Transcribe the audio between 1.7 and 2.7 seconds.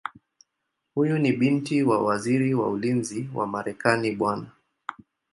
wa Waziri wa